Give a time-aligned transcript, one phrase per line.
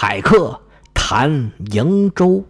[0.00, 0.60] 海客
[0.94, 2.44] 谈瀛洲。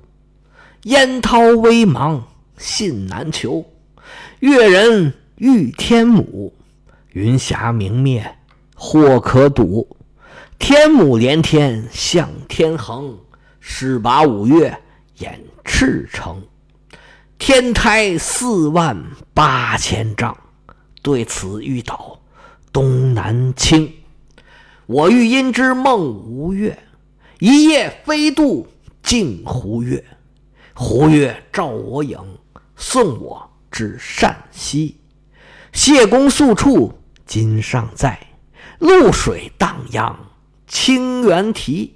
[0.83, 2.21] 烟涛微茫
[2.59, 3.65] 信难求，
[4.40, 6.53] 越人欲天母。
[7.12, 8.37] 云霞明灭
[8.74, 9.96] 或可睹。
[10.58, 13.19] 天母连天向天横，
[13.60, 14.78] 势拔五岳
[15.17, 16.43] 掩赤城。
[17.39, 19.03] 天台四万
[19.33, 20.37] 八千丈，
[21.01, 22.21] 对此欲倒
[22.71, 23.91] 东南倾。
[24.85, 26.79] 我欲因之梦吴越，
[27.39, 28.66] 一夜飞渡
[29.02, 30.05] 镜湖月。
[30.74, 32.19] 湖月照我影，
[32.77, 34.96] 送我至善溪。
[35.73, 38.19] 谢公宿处今尚在，
[38.80, 40.19] 渌水荡漾
[40.66, 41.95] 清猿啼。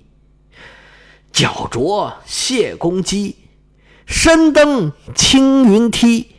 [1.32, 3.36] 脚着谢公屐。
[4.04, 6.36] 身登青云梯，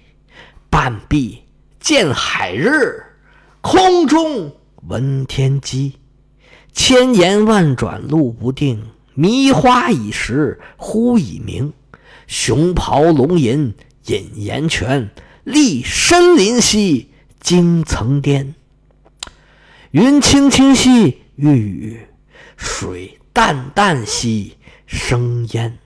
[0.70, 1.44] 半壁
[1.80, 3.03] 见海日，
[3.61, 4.55] 空中
[4.88, 5.97] 闻天鸡。
[6.73, 8.84] 千言万转路不定，
[9.14, 11.72] 迷花已时忽已明。
[12.26, 13.73] 熊咆龙吟
[14.08, 15.12] 引岩泉，
[15.44, 18.56] 立深林兮惊层巅。
[19.92, 22.08] 云青青兮欲雨，
[22.58, 25.78] 水淡淡兮生烟。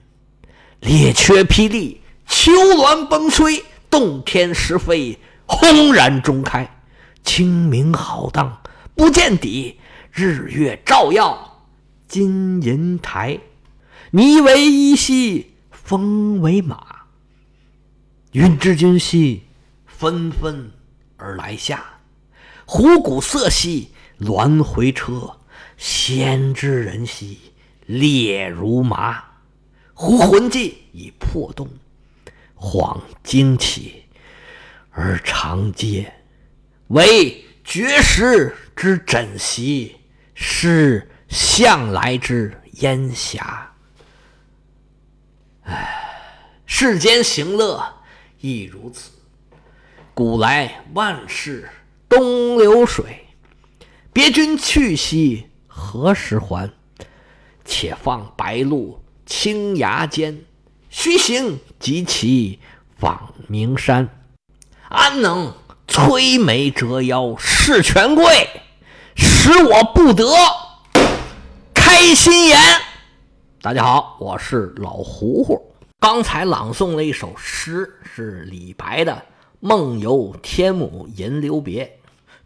[0.80, 6.80] 列缺霹雳，丘峦崩摧，洞天石扉，轰然中开。
[7.24, 8.62] 清明浩荡，
[8.94, 9.78] 不见底，
[10.18, 11.68] 日月照耀
[12.08, 13.38] 金银台。
[14.10, 16.84] 霓为衣兮，风为马。
[18.32, 19.44] 云之君兮，
[19.86, 20.72] 纷纷
[21.18, 21.84] 而来下。
[22.66, 25.36] 虎鼓瑟兮，鸾回车。
[25.76, 27.38] 仙之人兮，
[27.86, 29.22] 列如麻。
[29.94, 31.68] 忽魂悸以魄动，
[32.56, 34.02] 恍惊起
[34.90, 36.04] 而长嗟。
[36.88, 39.97] 惟绝食之枕席，
[40.40, 43.72] 是向来之烟霞。
[45.64, 46.22] 唉，
[46.64, 47.84] 世间行乐
[48.40, 49.10] 亦如此。
[50.14, 51.68] 古来万事
[52.08, 53.26] 东流水，
[54.12, 56.70] 别君去兮何时还？
[57.64, 59.02] 且放白鹿。
[59.26, 60.44] 青崖间，
[60.88, 62.60] 须行即骑
[62.96, 64.08] 访名山。
[64.88, 65.52] 安能
[65.88, 68.48] 摧眉折腰事权贵，
[69.18, 70.24] 使我不得
[71.74, 72.56] 开心颜？
[73.60, 75.60] 大家好，我是老胡胡。
[75.98, 79.12] 刚才朗诵了一首诗，是李白的
[79.58, 81.84] 《梦游天姥吟留别》，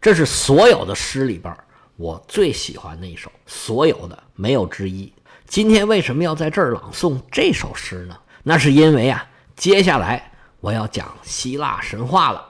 [0.01, 1.55] 这是所有的诗里边
[1.95, 5.13] 我最喜欢的一首，所有的没有之一。
[5.45, 8.17] 今天为什么要在这儿朗诵这首诗呢？
[8.41, 9.23] 那是因为啊，
[9.55, 12.43] 接下来我要讲希腊神话了。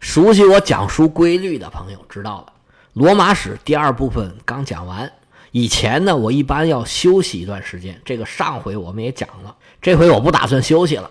[0.00, 2.52] 熟悉我讲述规律的朋友知道了，
[3.00, 5.10] 罗马史第二部分刚讲完。
[5.52, 7.98] 以前呢，我一般要休息一段时间。
[8.04, 11.10] 这个上回我们也讲了，这回我不打算休息了。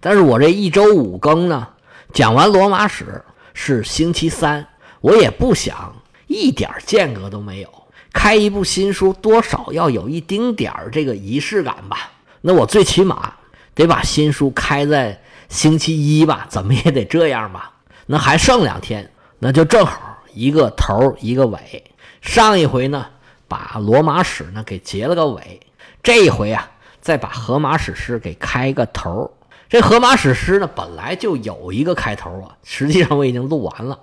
[0.00, 1.68] 但是我这一周五更呢，
[2.14, 4.66] 讲完罗马史是星期三，
[5.02, 5.94] 我也不想
[6.26, 7.68] 一点间隔都没有。
[8.14, 12.12] 开一部新书，多少要有一丁点儿这个仪式感吧？
[12.40, 13.34] 那我最起码
[13.74, 15.20] 得把新书开在
[15.50, 16.46] 星期一吧？
[16.48, 17.72] 怎么也得这样吧？
[18.06, 20.05] 那还剩两天，那就正好
[20.36, 21.82] 一个头一个尾。
[22.20, 23.06] 上一回呢，
[23.48, 25.60] 把罗马史呢给结了个尾，
[26.02, 26.70] 这一回啊，
[27.00, 29.32] 再把荷马史诗给开个头。
[29.68, 33.98] 这荷马史诗呢，本来就有一个开头啊，实际上我已经录完了。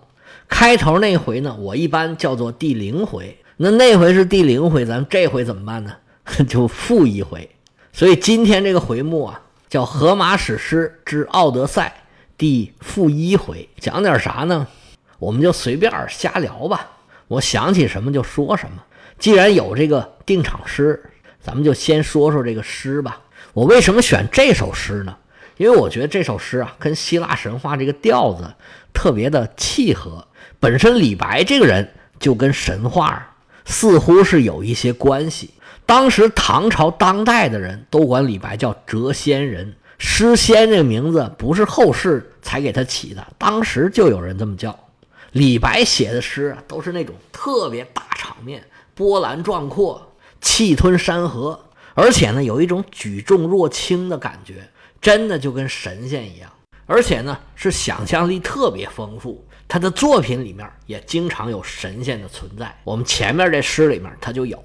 [0.50, 3.38] 开头那回呢，我一般叫做第零回。
[3.58, 5.94] 那那回是第零回，咱这回怎么办呢？
[6.50, 7.50] 就负一回。
[7.92, 11.94] 所以今天这个回目啊，叫《荷马史诗之奥德赛》
[12.38, 14.68] 第负一回，讲点啥呢？
[15.24, 16.92] 我们就随便瞎聊吧。
[17.28, 18.84] 我想起什么就说什么。
[19.18, 21.02] 既然有这个定场诗，
[21.42, 23.22] 咱们就先说说这个诗吧。
[23.54, 25.16] 我为什么选这首诗呢？
[25.58, 28.54] 因为我觉得这首诗啊，跟希腊神话这个调子
[28.94, 30.28] 特别的契合。
[30.60, 33.30] 本身李白这个人就跟神话。
[33.66, 35.52] 似乎是有一些关系。
[35.86, 44.78] 当时唐朝当代的人都管李白叫谪仙人，诗仙这个名字不是后世才给他起的，当时就有人这么叫。
[45.34, 48.64] 李白写的诗啊，都是那种特别大场面、
[48.96, 51.60] 波澜壮阔、气吞山河，
[51.96, 54.70] 而且呢，有一种举重若轻的感觉，
[55.02, 56.50] 真的就跟神仙一样。
[56.86, 59.44] 而且呢，是想象力特别丰富。
[59.68, 62.76] 他的作品里面也经常有神仙的存在。
[62.84, 64.62] 我们前面这诗里面他就有。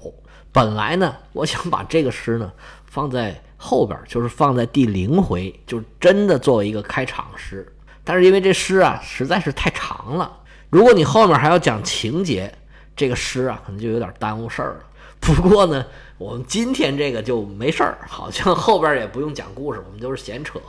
[0.51, 2.51] 本来呢，我想把这个诗呢
[2.85, 7.67] 放在后边，就是放在第零回，就真的作为一个开场诗。
[8.03, 10.38] 但是因为这诗啊实在是太长了，
[10.69, 12.53] 如果你后面还要讲情节，
[12.95, 14.79] 这个诗啊可能就有点耽误事儿了。
[15.19, 15.85] 不过呢，
[16.17, 20.59] 我们今天这个就没事儿，好像后边也不用讲故事，我们就是闲扯，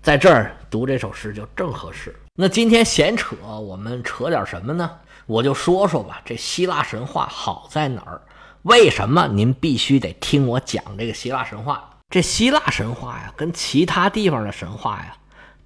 [0.00, 2.14] 在这儿读这首诗就正合适。
[2.34, 4.90] 那今天闲扯，我们扯点什么呢？
[5.26, 8.22] 我就说说吧，这希腊神话好在哪儿？
[8.62, 11.90] 为什么您必须得听我讲这个希腊神话？
[12.08, 15.16] 这希腊神话呀，跟其他地方的神话呀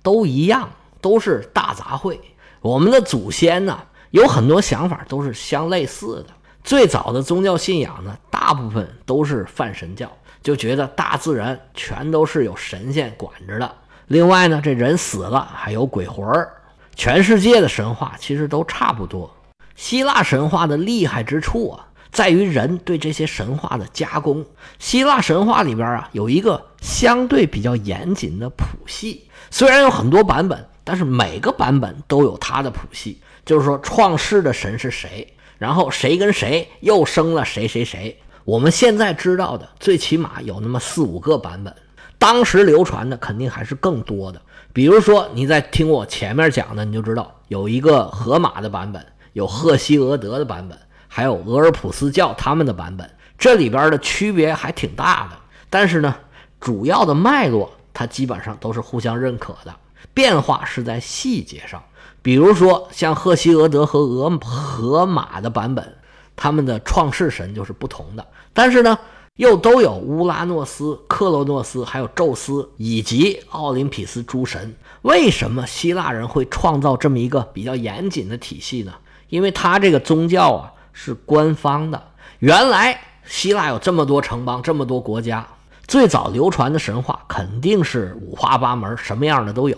[0.02, 0.68] 都一样，
[1.00, 2.18] 都是大杂烩。
[2.64, 3.78] 我们的祖先呢，
[4.10, 6.32] 有很多想法都是相类似的。
[6.62, 10.10] 最早的宗教信仰呢，大部分都是泛神教，
[10.42, 13.70] 就觉得大自然全都是有神仙管着的。
[14.06, 16.50] 另外呢，这人死了还有鬼魂儿。
[16.96, 19.30] 全世界的神话其实都差不多。
[19.76, 24.42] 希腊神话的厉害之处啊，在于人对这些神话的加工。
[24.78, 33.20] 希腊神话里边啊，有一个相对比较严谨的谱系，虽然有很多版本，但是每个版本都有它的谱系。
[33.44, 38.16] 就是说，创世的神是谁，然后谁跟谁又生了谁谁谁。
[38.44, 41.74] 我们现在知道的，最起码有那么四五个版本，
[42.18, 44.40] 当时流传的肯定还是更多的。
[44.72, 49.04] 比如说，你在听我前面讲的，你就知道有一个荷马的版本。
[49.34, 50.78] 有赫西俄德的版本，
[51.08, 55.36] 还有俄尔普斯教他们的版本，这里边的区别还挺大的。
[55.68, 56.14] 但是呢，
[56.60, 59.74] 主要的脉络它基本上都是互相认可的，
[60.14, 61.82] 变化是在细节上。
[62.22, 65.96] 比如说像赫西俄德和俄荷马的版本，
[66.34, 68.26] 他们的创世神就是不同的。
[68.54, 68.98] 但是呢，
[69.36, 74.74] 又都有乌拉诺斯、克洛诺斯，还有宙斯以及奥林匹斯诸神。
[75.02, 78.94] 为什么希腊人会创造这么一个比较严谨的体系呢？
[79.28, 82.02] 因为他这个宗教啊是官方的，
[82.38, 85.46] 原来希腊有这么多城邦，这么多国家，
[85.86, 89.76] 最早流传的神话肯定是五花八门，什么样的都有。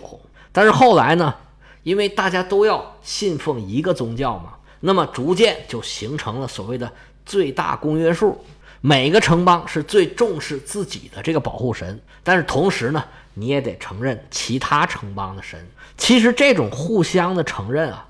[0.57, 1.35] 但是后来呢，
[1.83, 6.91] 因为大家都要信奉一个宗教嘛，那么逐渐就形成了所谓的
[7.23, 8.43] 最大公约数。
[8.81, 13.03] 每个城邦是最重视自己的这个保护神，但是同时呢，
[13.35, 15.63] 你也得承认其他城邦的神。
[15.95, 18.05] 其实这种互相的承认啊。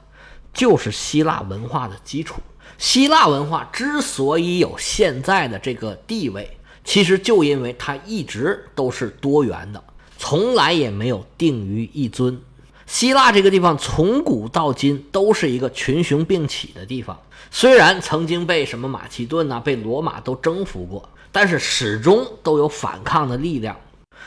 [0.53, 2.41] 就是希腊文化的基础。
[2.77, 9.83] 希腊文化之所以有现在的这个地位，其实就因为它一直都是多元的，
[10.17, 12.41] 从来也没有定于一尊。
[12.85, 17.19] 希腊这个地方从古到今都是一个群雄并起的地方，
[17.51, 23.75] 虽然曾经被什么马其顿呐、被罗马都征服过，但是始终都有反抗的力量。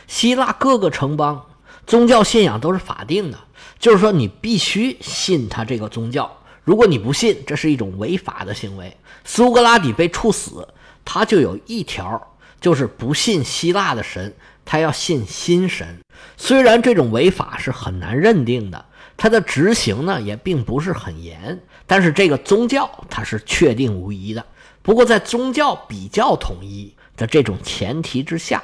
[0.07, 1.47] 希腊各个城邦
[1.87, 3.39] 宗教信仰都是法定的。
[3.79, 6.31] 就是说，你必须信他这个宗教。
[6.65, 8.95] 如果你不信，这是一种违法的行为。
[9.25, 10.69] 苏格拉底被处死，
[11.03, 14.35] 他就有一条，就是不信希腊的神，
[14.71, 15.99] 他要信新神。
[16.37, 18.87] 虽然这种违法是很难认定的，
[19.17, 24.47] 他的执行呢也并不是很严，但是这个宗教它是确定无疑的。
[24.81, 28.63] 不过在宗教比较统一的这种前提之下，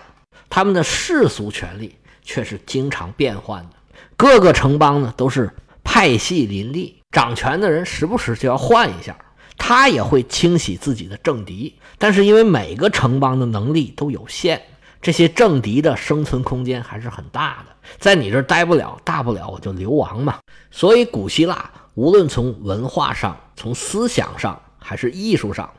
[0.48, 3.70] 他们的世俗权力却是经常变换的。
[4.16, 5.50] 各个城邦呢都是
[5.82, 9.18] 派系林立，掌权的人时不时就要换一下，
[9.58, 11.74] 他也会清洗自己的政敌。
[11.98, 14.62] 但是因为每个城邦的能力都有限，
[15.06, 20.38] 这些政敌的生存空间还是很大的，在你这儿待不了，大不了我就流亡嘛。
[20.72, 25.70] 所以古希腊无论从文化上、从思想上还是艺术上，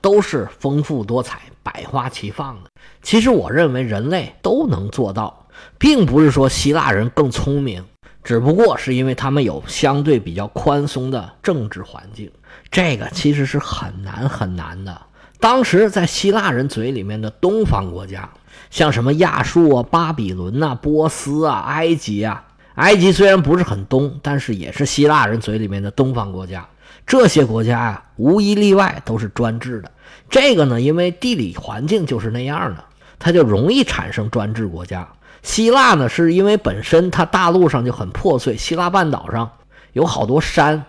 [0.00, 2.70] 都是丰富多彩、百花齐放的。
[3.02, 5.48] 其实我认为人类都能做到。
[5.78, 7.84] 并不是说希腊人更聪明，
[8.22, 12.30] 只不过是因为他们有相对比较宽松的政治环境。
[12.70, 15.02] 这个其实是很难很难的。
[15.40, 18.28] 当时在希腊人嘴里面的东方国家，
[18.70, 22.44] 像什么亚述啊、巴比伦呐、波斯啊、埃及啊，
[22.74, 26.66] 埃及虽然不是很东，但是也是希腊人嘴里面的东方国家。
[27.06, 29.90] 这些国家啊，无一例外都是专制的。
[30.28, 32.84] 这个呢，因为地理环境就是那样的，
[33.18, 35.08] 它就容易产生专制国家。
[35.42, 39.48] 希腊呢，是因为本身它大陆上就很破碎，希腊半岛上
[39.92, 40.84] 有好多山，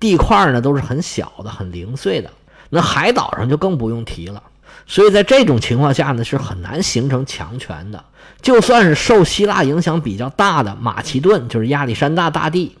[0.00, 2.28] 地块呢都是很小的、很零碎的。
[2.70, 4.42] 那海岛上就更不用提了。
[4.86, 8.04] 所以在这种情况下呢，是很难形成强权的。
[8.42, 12.76] 就算是受希腊影响比较大的马其顿，就是亚历山大大帝，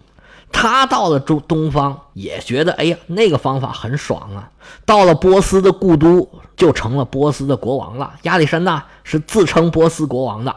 [0.52, 4.50] 他到了中东方也觉得，哎呀，那个方法很爽啊。
[4.84, 8.12] 到了波斯的故都，就成了波斯的国王了。
[8.22, 10.54] 亚历山大是自称波斯国王的。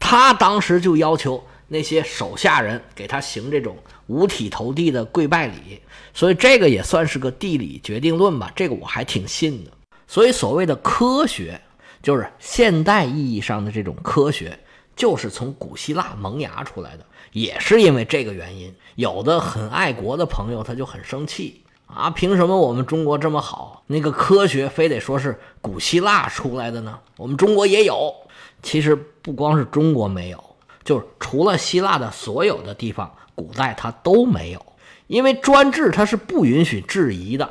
[0.00, 3.76] 他当时就要求那些手下人给他行这种
[4.08, 5.80] 五体投地的跪拜礼，
[6.12, 8.50] 所以这个也算是个地理决定论吧。
[8.56, 9.70] 这个我还挺信的。
[10.08, 11.60] 所以所谓的科学，
[12.02, 14.58] 就是现代意义上的这种科学，
[14.96, 18.74] 就是从古希腊萌芽出来的，也是因为这个原因。
[18.96, 26.98] 有的很爱国的朋友他就很生气，啊，凭什么我们中国这么好，那个科学非得说是古希腊出来的呢？
[27.16, 28.12] 我们中国也有。
[28.60, 30.42] 其实不光是中国没有，
[30.82, 34.66] 就是除了希腊的所有的地方，古代它都没有。
[35.06, 37.48] 因为专制它是不允许质疑的，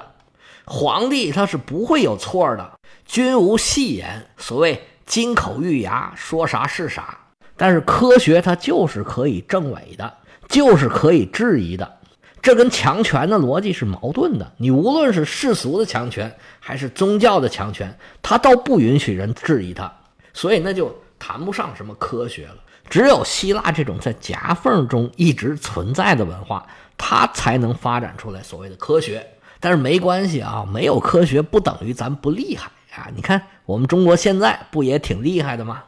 [0.69, 7.17] 皇帝他是不会有错的，君无戏言，所谓金口玉牙，说啥是啥。
[7.55, 10.13] 但是科学它就是可以证伪的，
[10.49, 11.97] 就是可以质疑的，
[12.41, 14.51] 这跟强权的逻辑是矛盾的。
[14.57, 19.91] 你无论是世俗的强权，还是宗教的强权，它都不允许人质疑它，
[20.33, 22.55] 所以那就谈不上什么科学了。
[22.89, 26.67] 只有希腊这种在夹缝中一直存在的文化。
[26.99, 29.23] 它才能发展出来所谓的科学，
[29.59, 33.07] 但是没关系啊，没有科学不等于咱不厉害啊！
[33.15, 35.83] 你看我们中国现在不也挺厉害的吗？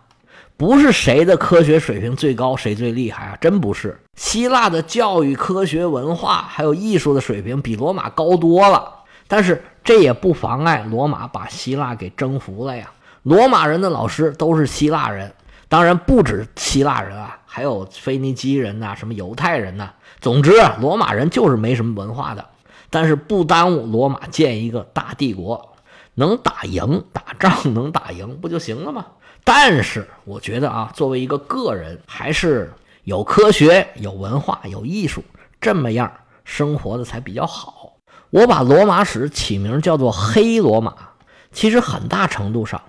[0.57, 3.97] 不是谁的科学水平最高谁最厉害啊，真不是。
[4.15, 8.93] 希腊的教育、科学、文化还有艺术的水平比罗马高多了，
[9.27, 12.91] 但是这也不妨碍罗马把希腊给征服了呀。
[13.23, 15.31] 罗马人的老师都是希腊人，
[15.69, 19.89] 当然不止希腊人啊，还有腓尼基人呐，什么犹太人呐。
[20.19, 22.45] 总之，罗马人就是没什么文化的，
[22.89, 25.75] 但是不耽误罗马建一个大帝国，
[26.15, 29.05] 能打赢打仗，能打赢不就行了吗？
[29.43, 32.71] 但是我觉得啊，作为一个个人，还是
[33.03, 35.23] 有科学、有文化、有艺术
[35.61, 36.11] 这么样
[36.43, 37.93] 生活的才比较好。
[38.31, 40.93] 我把罗马史起名叫做“黑罗马”，
[41.51, 42.79] 其实很大程度上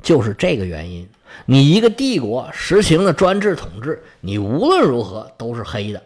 [0.00, 1.06] 就是这个原因。
[1.44, 6.02] 你一个帝国实行了专制统治，你无论如何都是黑的。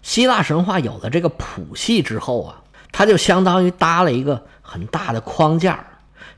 [0.00, 2.59] 希腊神话有了这个谱系之后啊，
[2.92, 5.84] 它就相当于搭了一个很大的框架，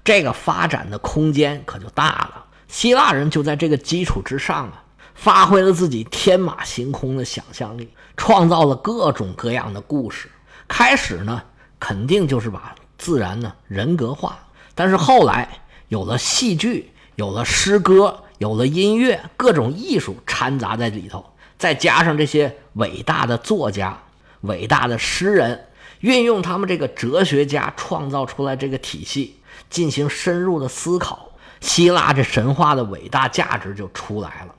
[0.04, 2.44] 这个发展的空间可就大了。
[2.68, 10.30] 希腊人就在这个基础之上啊，发挥了自己天马行空的想象力，创造了各种各样的故事。
[10.68, 11.42] 开始呢，
[11.78, 14.38] 肯定就是把自然呢人格化，
[14.74, 15.48] 但是后来
[15.88, 21.24] 有了戏剧，有了诗歌，有了音乐，各种艺术掺杂在里头。
[21.58, 23.96] 再加上这些伟大的作家、
[24.40, 25.66] 伟大的诗人，
[26.02, 29.36] 运用他们这个哲学家创造出来这个体系，
[29.70, 31.30] 进行深入的思考，
[31.60, 34.54] 希腊这神话的伟大价值就出来了。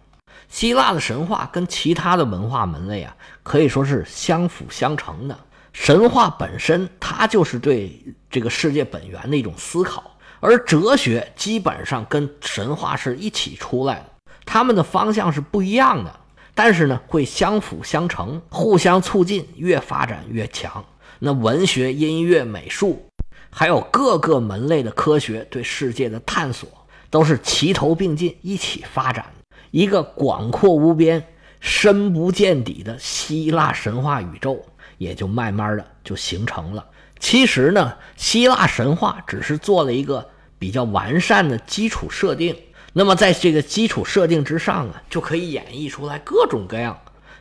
[0.49, 5.37] 希腊的神话跟其他的文化门类啊，可以说是相辅相成的。
[5.73, 14.05] 神话本身它就是对这个世界本源的一种思考，而哲学基本上跟神话是一起出来的，
[14.45, 16.19] 他们的方向是不一样的。
[16.55, 20.83] 但是呢，会相辅相成，互相促进，越发展越强。
[21.19, 23.07] 那文学、音乐、美术，
[23.49, 26.69] 还有各个门类的科学对世界的探索，
[27.09, 29.25] 都是齐头并进，一起发展。
[29.71, 31.25] 一个广阔无边、
[31.59, 34.63] 深不见底的希腊神话宇宙，
[34.97, 36.85] 也就慢慢的就形成了。
[37.19, 40.29] 其实呢，希腊神话只是做了一个
[40.59, 42.55] 比较完善的基础设定。
[42.95, 46.95] 那么，在这个基础设定之上啊，就可以演绎出来各种各样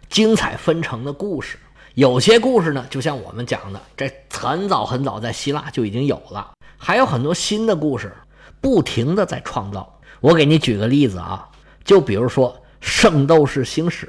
[0.09, 1.59] 精彩纷呈的故事。
[1.92, 8.16] 有些故事呢，就像我们讲的，这很早很早在希腊就已经有了；还有很多新的故事，
[8.62, 10.00] 不停的在创造。
[10.21, 11.47] 我给你举个例子啊，
[11.85, 14.06] 就比如说《圣斗士星矢》，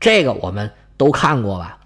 [0.00, 1.78] 这个我们都看过吧？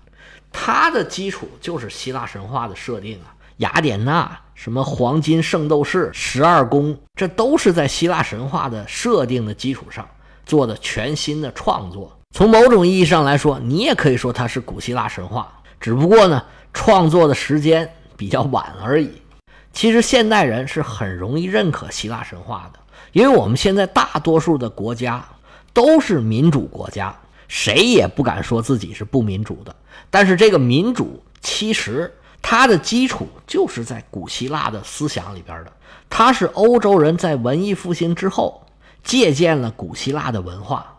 [0.51, 4.41] 它的基础就是希腊神话的设定啊，雅典娜。
[4.55, 10.09] 什么黄金圣斗士、十二宫，这都是在希腊神话的设定的基础上
[10.47, 12.17] 做的全新的创作。
[12.31, 16.43] 从某种意义上来说，你也可以说它是古希腊神话，只不过呢，
[16.73, 19.11] 创作的时间比较晚而已。
[19.73, 22.79] 其实现代人是很容易认可希腊神话的，
[23.13, 25.25] 因为我们现在大多数的国家
[25.73, 27.15] 都是民主国家，
[27.49, 29.75] 谁也不敢说自己是不民主的。
[30.11, 32.13] 但是这个民主其实。
[32.47, 35.73] 它的基础就是在古希腊的思想里边的，
[36.11, 38.67] 它是欧洲人在文艺复兴之后
[39.03, 40.99] 借鉴了古希腊的文化，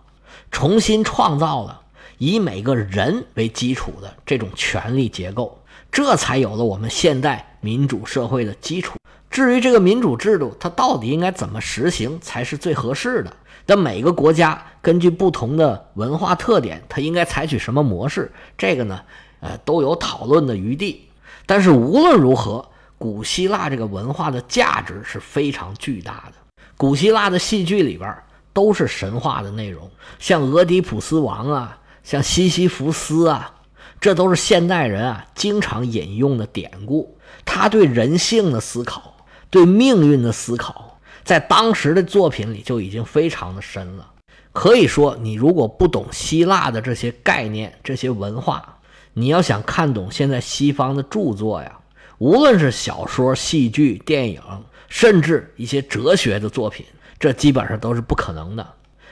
[0.49, 1.79] 重新创造了
[2.17, 5.61] 以每个人为基础的这种权力结构，
[5.91, 8.97] 这才有了我们现代民主社会的基础。
[9.29, 13.31] 至于这个民主制度，它到底应该怎么实行才是最合适的？
[13.67, 18.31] 但每个国家根据不同的文化特点，它应该采取什么模式？
[18.57, 18.99] 这个呢，
[19.41, 21.07] 呃，都有讨论的余地。
[21.45, 26.33] 但是无论如何，古希腊这个文化的价值是非常巨大的。
[26.77, 28.15] 古希腊的戏剧里边
[28.51, 33.53] 都是神话的内容，像俄狄浦斯王啊，像西西弗斯啊，
[33.99, 37.17] 这都是现代人啊经常引用的典故。
[37.43, 39.15] 他对人性的思考，
[39.49, 44.11] 对命运的思考，在当时的作品里就已经非常的深了。
[44.51, 48.74] 可以说，你如果不懂希腊的这些概念、这些文化，
[49.17, 51.79] 你要想看懂现在西方的著作呀，
[52.17, 54.41] 无论是小说、戏剧、电影，
[54.89, 56.85] 甚至一些哲学的作品，
[57.17, 58.67] 这基本上都是不可能的。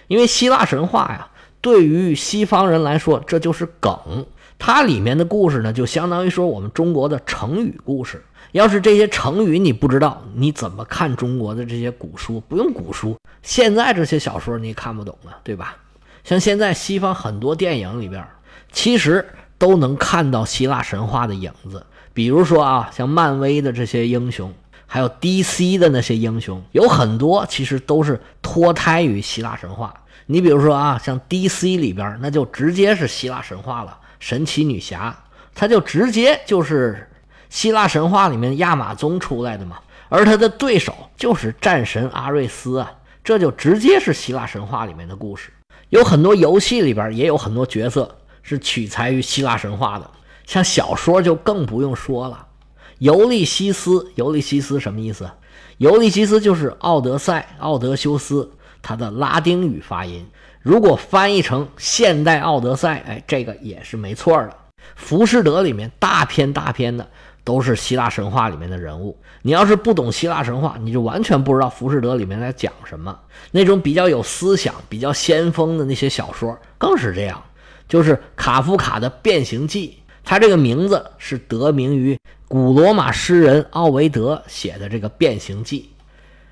[0.08, 1.30] 因为希腊神话呀，
[1.62, 4.26] 对于西方人来说，这就是梗。
[4.60, 8.22] 它里面的故事呢，就相当于说我们中国的成语故事。
[8.52, 12.42] 要是这些成语你不知道，你怎么看中国的这些古书？
[12.42, 15.78] 不用古书，现在这些小说你也看不懂啊，对吧？
[16.26, 18.26] 像现在西方很多电影里边，
[18.72, 19.26] 其实
[19.64, 21.86] 都能看到希腊神话的影子。
[22.14, 24.54] 比如说啊，像漫威的这些英雄，
[24.86, 29.94] 还有 DC 的那些英雄，有很多其实都是脱胎于希腊神话。
[30.26, 35.16] 你比如说啊，像 DC 里边，那就直接是希腊神话了，神奇女侠，
[35.56, 37.10] 她就直接就是
[37.50, 39.78] 希腊神话里面亚马宗出来的嘛。
[40.10, 42.92] 而她的对手就是战神阿瑞斯啊，
[43.24, 45.52] 这就直接是希腊神话里面的故事。
[45.88, 50.08] 有很多游戏里边也有很多角色是取材于希腊神话的。
[50.46, 52.46] 像小说就更不用说了，
[53.00, 55.24] 《尤利西斯》《尤利西斯》什么意思？
[55.78, 58.44] 《尤利西斯》就是《奥德赛》《奥德修斯》
[58.82, 60.28] 它的拉丁语发音。
[60.62, 64.50] 如果翻译成现代《奥德赛》，哎，这个也是没错的。
[64.96, 67.10] 《浮士德》里面大篇大篇的
[67.44, 69.18] 都是希腊神话里面的人物。
[69.42, 73.18] 你要是不懂希腊神话，你就完全不知道《浮士德》里面在讲什么。
[73.52, 77.44] 那种比较有思想、比较先锋的那些小说更是这样，
[77.88, 79.98] 就是卡夫卡的《变形记》。
[80.24, 85.90] 他这个名字是得名于古罗马诗人奥维德写的这个《变形记》。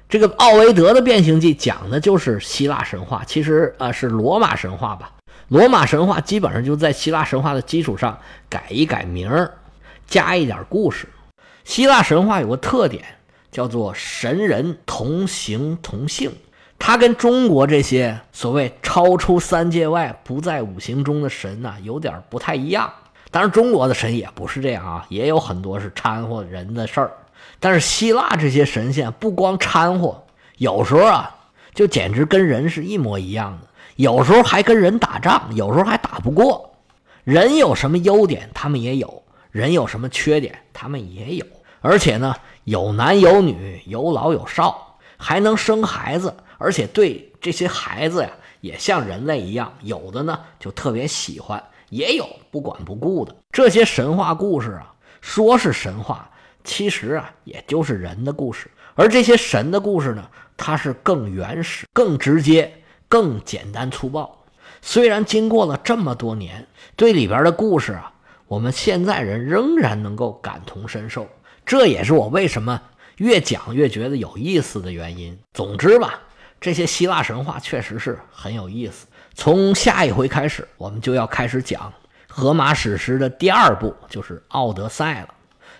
[0.09, 5.13] 这个奥维德的《变形记》讲的就是希腊神话，其实啊是罗马神话吧。
[5.47, 8.19] 罗马神话基本上就在希腊神话的基础上
[8.49, 9.53] 改一改名儿，
[10.05, 11.07] 加一点故事。
[11.63, 13.03] 希腊神话有个特点，
[13.51, 16.33] 叫做神人同形同性，
[16.83, 22.91] 他跟中国这些所谓超出三界外、不在五行中的神呐，有点不太一样。
[23.29, 27.11] 当然，中国的神也不是这样啊，也有很多是掺和人的事儿。
[27.59, 30.23] 但是希腊这些神仙不光掺和，
[30.57, 31.35] 有时候啊，
[31.75, 33.67] 就简直跟人是一模一样的。
[33.97, 36.73] 有时候还跟人打仗，有时候还打不过。
[37.23, 39.07] 人有什么优点，他们也有；
[39.51, 41.45] 人有什么缺点，他们也有。
[41.79, 48.29] 而且呢，有男有女，有老有少，还能生孩子，而且对这些孩子呀，
[48.61, 51.61] 也像人类一样，有的呢就特别喜欢。
[51.89, 56.29] 也有不管不顾的这些神话故事啊，说是神话，
[56.63, 58.69] 其实啊也就是人的故事。
[58.95, 62.71] 而这些神的故事呢，它是更原始、更直接、
[63.09, 64.37] 更简单粗暴。
[64.81, 68.13] 虽然经过了这么多年，对里边的故事啊，
[68.47, 71.27] 我们现在人仍然能够感同身受。
[71.65, 72.81] 这也是我为什么
[73.17, 75.37] 越讲越觉得有意思的原因。
[75.53, 76.21] 总之吧，
[76.61, 79.07] 这些希腊神话确实是很有意思。
[79.33, 81.91] 从下一回开始，我们就要开始讲
[82.27, 85.33] 荷马史诗的第二部，就是《奥德赛》了。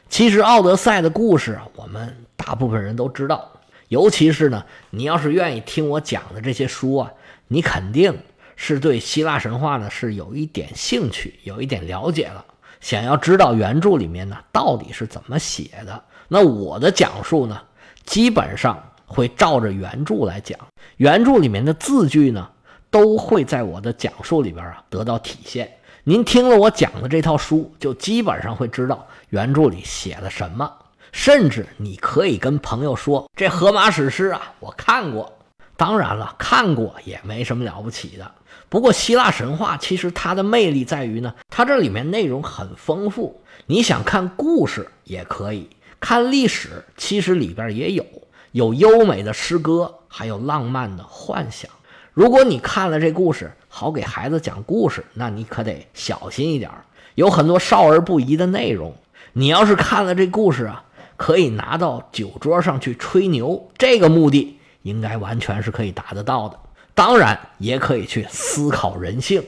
[0.09, 3.51] 其实，《奥德赛》的故事我们大部分人都知道，
[3.89, 7.11] 尤其是呢，你要是愿意听我讲的这些书啊，
[7.47, 8.17] 你肯定
[8.55, 12.43] 是对希腊神话呢是有一点兴趣，有一点了解了，
[12.79, 16.03] 想要知道原著里面呢到底是怎么写的。
[16.27, 17.61] 那我的讲述呢，
[18.03, 20.57] 基本上会照着原著来讲，
[20.97, 22.49] 原著里面的字句呢。
[22.91, 25.71] 都会在我的讲述里边啊得到体现。
[26.03, 30.69] 您听了我讲的这套书，就基本上会知道原著里写了什么。
[31.13, 35.31] 甚至你可以跟朋友说：“这荷马史诗啊，我看过。”
[35.77, 38.29] 当然了，看过也没什么了不起的。
[38.67, 43.41] 不过希腊神话其实它的魅力在于呢，它这里面内容很丰富。
[43.67, 45.69] 你想看故事也可以，
[46.01, 48.05] 看历史其实里边也有，
[48.51, 51.69] 有优美的诗歌，还有浪漫的幻想。
[52.13, 56.69] 如果你看了这故事，好给孩子讲故事，那你可得小心一点
[57.15, 58.93] 有很多少儿不宜的内容。
[59.33, 60.83] 你要是看了这故事啊，
[61.15, 66.59] 可以拿到酒桌上去吹牛，这个目的应该完全是可以达得到的。
[66.93, 69.41] 当然，也可以去思考人性，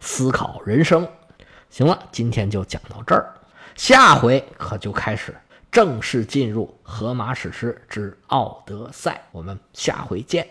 [0.00, 1.08] 思考人生。
[1.70, 3.32] 行了，今天就讲到这儿，
[3.74, 5.34] 下回可就开始
[5.74, 10.46] 正式进入《荷马史诗之奥德赛》，我们下回见。